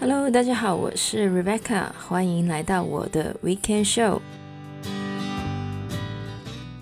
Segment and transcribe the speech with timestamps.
[0.00, 4.20] Hello，大家好，我是 Rebecca，欢迎来到我的 Weekend Show。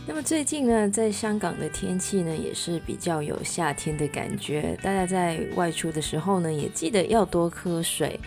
[0.06, 4.78] 那么最近呢，在香港的天气呢，也是比较有夏天的感觉。
[4.82, 8.20] 大家在外出的时候呢，也记得要多喝水。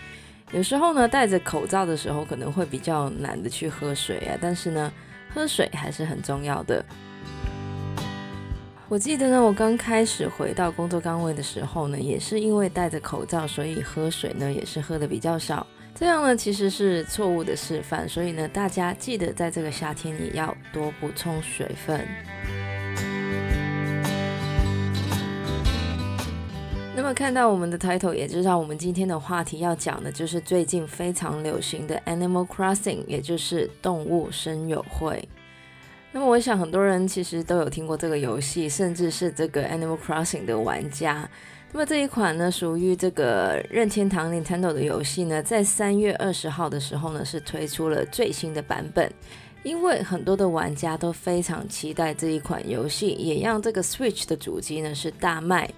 [0.50, 4.92] 有时候呢，戴着口罩的时候，可能会比较懒得去喝水啊，但是呢，
[5.32, 6.84] 喝水还是很重要的。
[8.90, 15.64] 我记得呢，我刚开始回到工作岗位的时候呢，也是因为戴着口罩，所以喝水呢也是喝得比较少。
[15.94, 22.04] 这样呢其实是错误的示范，所以呢大家记得在这个夏天也要多补充水分。
[26.96, 35.28] 那么看到我们的 title，也知道我们今天的话题要讲的就是最近非常流行的 Animal Crossing，也就是动物声友会。
[36.12, 41.28] 那么我想很多人其实都有听过这个游戏，甚至是这个 Animal Crossing 的玩家。
[41.72, 49.10] 那么这一款呢，属于这个任天堂 Nintendo 的游戏呢，在三月二十号的时候呢，是推出了最新的版本。
[49.62, 55.70] 因为很多的玩家都非常期待这一款游戏，也让这个 Switch 的主机呢是大卖。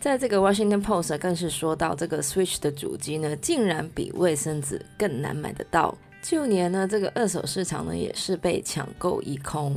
[0.00, 5.96] 在这个 Washington Post 更是说到，这个 Switch 的主机呢，竟然比卫生纸更难买得到。
[6.30, 9.74] 就连呢，这个二手市场呢也是被抢购一空。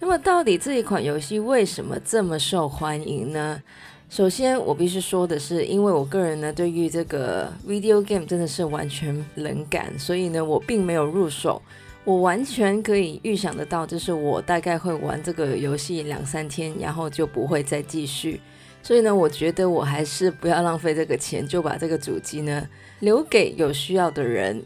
[0.00, 3.62] 那么，到底这一款游戏为什么这么受欢迎呢？
[4.08, 11.60] 首先，我必须说的是，因为我个人呢对于这个 video game 真的是完全冷感，所以呢我并没有入手。
[12.04, 18.40] 我完全可以预想得到，就是我大概会玩这个游戏两三天，然后就不会再继续。
[18.82, 22.66] 所以呢，我觉得我还是不要浪费这个钱，就把这个主机呢
[23.00, 24.62] 留给有需要的人。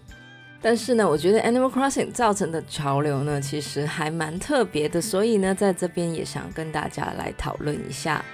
[0.63, 5.01] 但是呢，我觉得 Animal Crossing 造成的潮流呢，其实还蛮特别的。
[5.01, 8.25] 所以呢，在这边也想跟大家来讨论一下。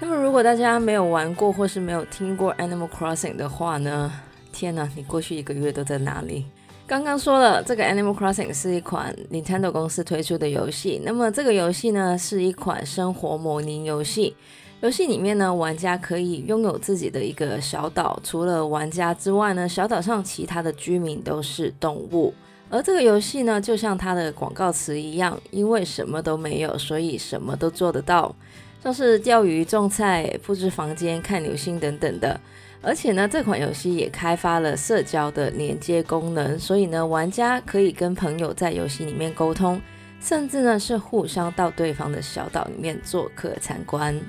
[0.00, 4.12] 那么，如果大家没有玩过或是没有听过 Animal Crossing 的话呢，
[4.52, 6.46] 天哪，你过去一个月都在哪里？
[6.86, 11.00] 刚刚说了，这个 Animal Crossing 是一款 Nintendo 公司推出的游戏。
[11.04, 14.36] 那么这个游戏呢，是一款生活模拟游戏。
[14.82, 18.20] 游戏里面呢，玩家可以拥有自己的一个小岛。
[18.22, 22.34] 除了玩家之外呢，小岛上其他的居民都是动物。
[22.68, 28.34] 而这个游戏呢，就像它的广告词一样，因为什么都没有，所以什么都做得到，
[28.82, 32.38] 像是钓鱼、种菜、布置房间、看流星等等的。
[32.84, 39.80] 而且呢，这款游戏也开发了社交的连接功能，所以呢，玩家可以跟朋友在游戏里面沟通，
[40.20, 44.20] 甚至呢是互相到对方的小岛里面做客参观。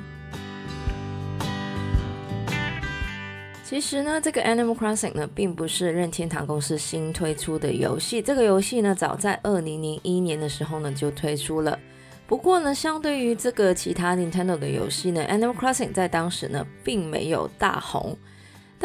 [3.63, 11.79] 其实呢，这个 Animal Crossing 呢，并不是任天堂公司新推出的游戏，这个游戏呢，早在二零零一年的时候呢就推出了。
[12.27, 18.15] 不过呢，相对于这个其他 Nintendo 的游戏呢，Animal Crossing 在当时呢并没有大红。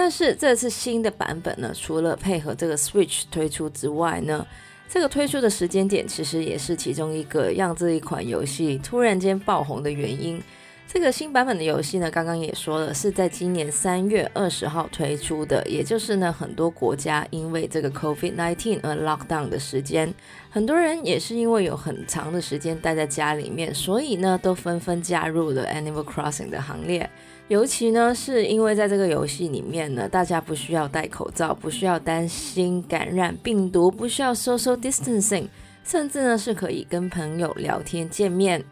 [0.01, 4.47] 但是这次新的版本呢，除了配合这个 Switch 推出之外呢，
[4.89, 10.41] 这个推出的时间点其实也是其中一个让这一款游戏突然间爆红的原因。
[10.91, 20.13] 这个新版本的游戏呢，刚刚也说了，是在今年三月二十号推出的，也就是呢，很多国家因为这个 COVID-19 而 lock down 的时间，
[20.49, 27.09] 很多人也是因为有很长的时间待在家里面，所以呢，都纷纷加入了 Animal Crossing 的行列。
[27.49, 35.49] 尤其呢，是因为在这个游戏里面呢，大家不需要戴口罩，不需要担心感染病毒，不需要 social distancing，
[35.85, 38.65] 甚至呢，是可以跟朋友聊天见面。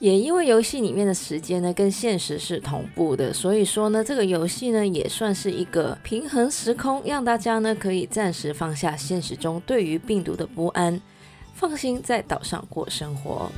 [0.00, 10.98] 也因为游戏里面的时间呢，跟现实是同步的，所以说呢，这个游戏呢也算是一个平衡时空，让大家呢可以暂时放下现实中对于病毒的不安，
[11.52, 13.52] 放心在岛上过生活。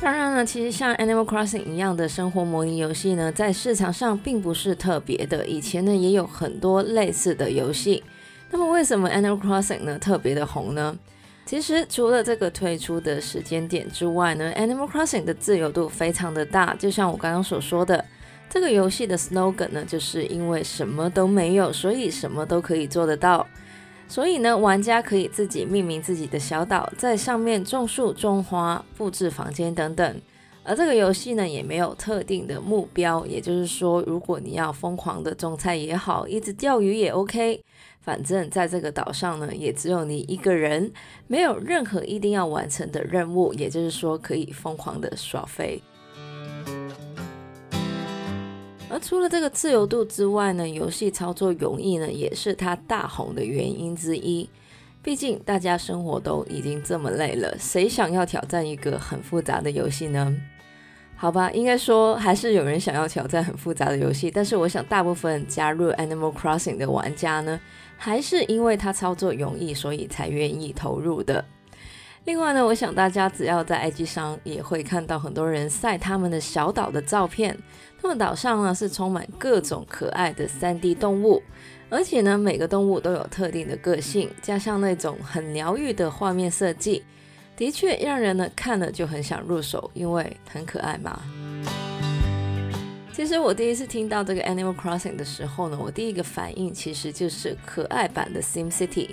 [0.00, 8.02] 当然了，其实像 Animal Crossing 一样的生活模拟游戏呢，在市场上并不是特别的，以前呢也有很多类似的游戏。
[8.50, 10.98] 那么为什么 Animal Crossing 呢特别的红呢？
[11.52, 16.74] 其实除了这个推出的时间点之外呢，Animal Crossing 的自由度非常的大。
[16.76, 18.02] 就像我刚刚所说的，
[18.48, 23.46] 这个游戏的 slogan 呢，就是因为什么都没有，所以什么都可以做得到。
[24.08, 30.20] 所以呢，玩家可以自己命名自己的小岛，在上面种树、种花、布置房间等等。
[30.64, 37.60] 而这个游戏呢，也没有特定的目标，也就是说，如果你要疯狂的种菜也好，一直钓鱼也 OK。
[38.00, 40.92] 反正，在这个岛上呢，也只有你一个人，
[41.26, 45.82] 没有任何一定要完成的任务，也就是说，可以疯狂的耍废。
[48.88, 54.48] 而除了这个自由度之外呢，游戏操作容易呢，也是它大红的原因之一。
[55.02, 60.36] 毕竟大家生活都已经这么累了，谁想要挑战一个很复杂的游戏呢？
[61.22, 67.60] 好吧，应该说还是有人想要挑战很复杂的游戏，但是我想大部分加入 Animal Crossing 的玩家呢，
[67.96, 71.44] 还是因为它操作容易，所以才愿意投入的。
[72.24, 77.56] 另外呢，我想大家只要在 IG 上也会看到很多人晒他们的小岛的照片。
[78.00, 81.40] 他们岛上呢是充满各种可爱的 3D 动物，
[81.88, 87.04] 而且呢每个动物都有特定的个性，加上那种很疗愈的画面设计，
[87.62, 91.22] 的确让人呢看了就很想入手，因为很可爱嘛。
[93.12, 99.10] 其实我第一次听到这个 Animal Crossing 的时候呢，我第一个反应其实就是可爱版的 Sim City。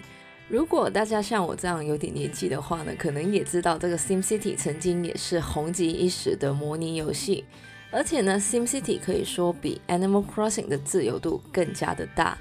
[0.48, 7.46] 如果大家像我这样有点年纪的话呢，可能也知道这个 SimCity 曾经也是红极一时的模拟游戏，
[7.92, 12.36] 而且呢，SimCity 可以说比 Animal Crossing 的自由度更加的大，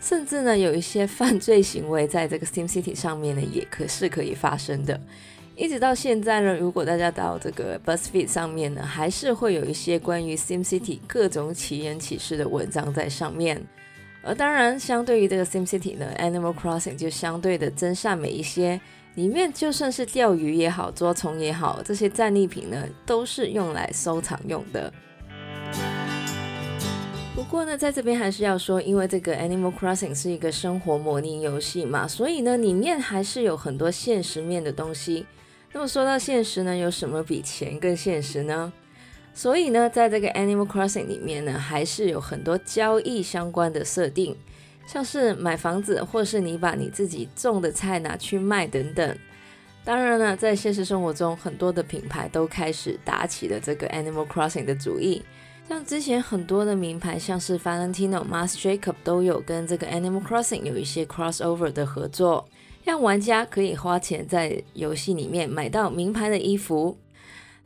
[0.00, 5.00] 甚至呢，有一些犯罪行为在这个 SimCity 上面呢，也可是可以发生的。
[5.54, 13.62] 一直到现在呢，如果大家到这个 BuzzFeed 上面呢，还是会有一些关于 SimCity 各种奇人奇事的文章在上面。
[14.22, 18.80] 而当然，相对于这个 SimCity 呢，Animal Crossing 就相对的真善美一些。
[19.16, 24.90] 里面就算是钓鱼也好，捉虫也好，这些战利品呢，都是用来收藏用的。
[27.34, 35.26] 不过呢，在这边还是要说，因为这个 Animal Crossing 是一个生活模拟游戏嘛，所以呢，里面还是有很多现实面的东西。
[35.72, 38.72] 那么说到现实呢，有什么比钱更现实呢？
[39.34, 44.36] 所以呢，在这个 Animal Crossing 里面呢，还是有很多交易相关的设定，
[44.86, 49.16] 像是买房子，或是你把你自己种的菜拿去卖等等。
[49.82, 55.22] 当然了，在现实生活中，很多的品牌都开始打起了这个 Animal Crossing 的主意，
[55.66, 62.46] 像之前很多的名牌，像是 Valentino、Marc Jacob 都有跟这个 Animal Crossing 有一些 crossover 的合作，
[62.82, 66.98] 让玩家可以花钱在游戏里面买到名牌的衣服。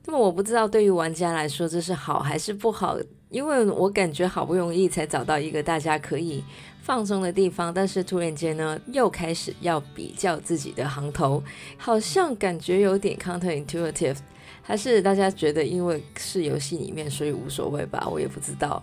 [0.05, 2.97] 那么我不知道对于玩家来说这是好还是不好，
[3.29, 6.45] 因为我感觉好不容易才找到一个大家可以
[6.81, 11.43] 放松的地方，但是突然间呢又开始要比较自己的行头，
[11.77, 14.19] 好像感觉有点 counterintuitive，
[14.63, 18.07] 还是大家觉得因为是游戏里面所以无所谓吧？
[18.09, 18.81] 我也不知道。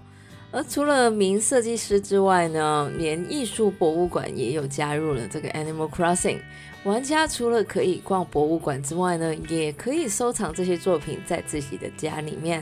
[0.54, 6.38] 而除了名设计师之外呢，连艺术博物馆也有加入了这个 Animal Crossing。
[6.84, 12.62] 玩家除了可以逛博物馆之外呢，也可以收藏这些作品在自己的家里面。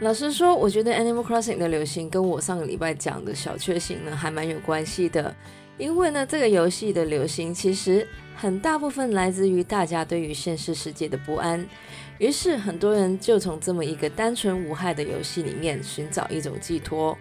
[0.00, 5.34] 老实说，我觉得 Animal Crossing 的流行跟我上个礼拜讲的小确幸呢，还蛮有关系的。
[5.82, 8.06] 因为呢，这个游戏的流行其实
[8.36, 11.66] 很大部分来自于大家对于现实世界的不安，
[12.18, 17.18] 于是很多人就从这么一个单纯无害的游戏里面寻找一种寄托。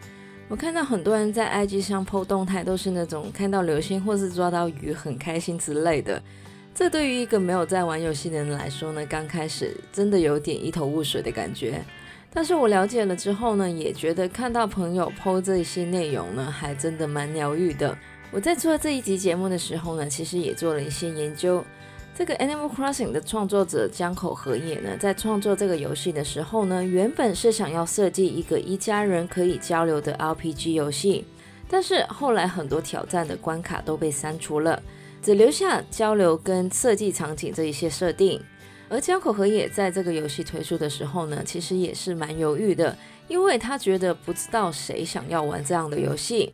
[0.48, 6.22] 我看到很多人在 IG 上 po 动态，都是那种看到流星或是抓到鱼很开心之类的。
[6.76, 11.84] 这对于一个没有在玩游戏的人来说呢，刚开始真的有点一头雾水的感觉。
[12.32, 17.98] 但是我了解了之后呢，也觉得看到朋友 po 这些内容呢，还真的蛮疗愈的。
[18.34, 21.62] 我在做这一集节目的时候呢，其实也做了一些研究。
[22.16, 31.26] 这个 Animal Crossing 的创作者江口和也呢，在创作这个游戏的时候呢，原本是想要设计一个一家人可以交流的 RPG 游戏，
[31.68, 34.82] 但是后来很多挑战的关卡都被删除了，
[35.22, 38.42] 只留下交流跟设计场景这一些设定。
[38.88, 42.98] 而江口和也在这个游戏推出的时候呢，其实也是蛮犹豫的，
[43.28, 46.54] 因为他觉得不知道谁想要玩这样的游戏。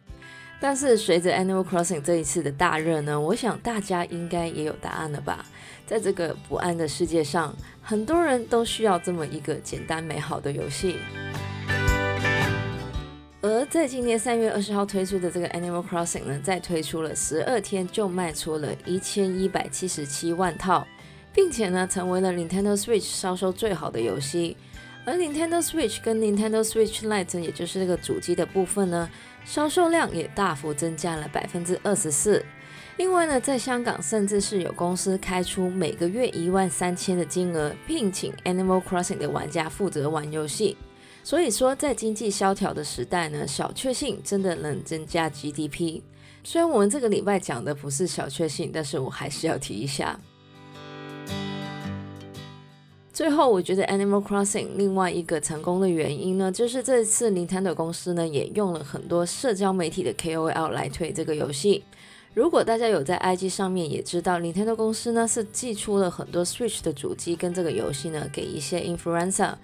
[0.60, 5.46] 但是随着 Animal Crossing 这一次的大热呢，我想大家应该也有答案了吧？
[5.86, 10.98] 在这个不安的世界上，很多人都需要这么一个简单美好的游戏。
[13.40, 20.86] 而在今年三月二十号推出的这个 Animal Crossing 呢，在推出了十二天就卖出了一千一百七十七万套，
[21.32, 24.58] 并且呢，成为了 Nintendo Switch 销售最好的游戏。
[25.08, 29.10] 而 Nintendo Switch 跟 Nintendo Switch Lite，也就是这个主机的部分呢，
[29.46, 32.46] 销售量也大幅增加了百分之二十四。
[32.98, 40.76] 另外呢，在香港甚至是有公司开出每个月一万三千的金额，聘请 Animal Crossing 的玩家负责玩游戏。
[41.24, 46.02] 所以说，在经济萧条的时代呢，小确幸真的能增加 GDP。
[46.44, 50.20] 虽然我们这个礼拜讲的不是小确幸，但是我还是要提一下。
[53.18, 61.84] 最后，我觉得 Animal Crossing 另外一个成功的原因呢，就是这次 Nintendo 公司呢也用了很多社交媒体的 KOL 来推这个游戏。
[62.36, 69.56] 如果大家有在 IG 上面也知道，Nintendo 公司呢是寄出了很多 Switch 的主机跟这个游戏呢给一些 Influencer，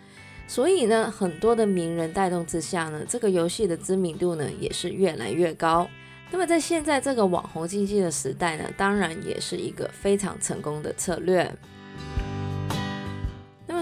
[0.47, 5.87] 所以呢很多的名人带动之下呢，这个游戏的知名度呢也是越来越高。
[6.31, 11.55] 那么在现在这个网红经济的时代呢，当然也是一个非常成功的策略。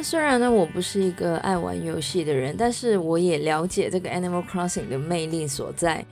[0.03, 6.05] 虽然呢，我不是一个爱玩游戏的人，但是我也了解这个 Animal Crossing 的魅力所在。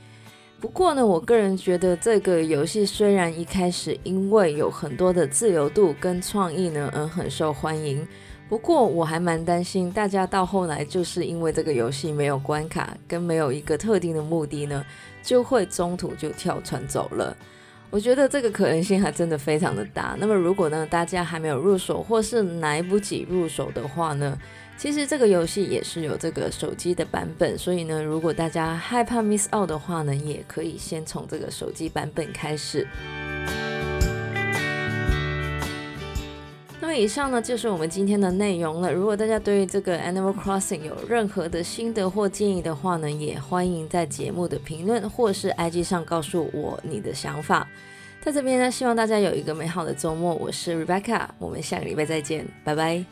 [0.60, 8.06] 不过呢，我个人觉得这个游戏虽然一开始因为有很多的自由度跟创意呢，而很受欢迎。
[8.50, 14.86] 不过我还蛮担心，大家到后来就是因为这个游戏没有关卡，跟没有一个特定的目的呢，
[15.24, 17.36] 就会中途就跳船走了。
[17.92, 20.16] 我觉得这个可能性还真的非常的大。
[20.20, 24.38] 那么如果呢，大家还没有入手，或是来不及入手的话呢，
[24.78, 32.88] 其实这个游戏也是有这个手机的版本，所以呢，如果大家害怕 miss out 的话呢，也可以先从这个手机版本开始。
[37.00, 38.92] 以上呢，就是我们今天的内容了。
[38.92, 47.66] 如果大家对于这个 Animal Crossing 有任何的心得或建议的话呢，也欢迎在节目的评论或是 IG 上告诉我你的想法。
[48.22, 50.36] 在这边呢，希望大家有一个美好的周末。
[50.36, 53.06] 我是 Rebecca，我们下个礼拜再见，拜拜。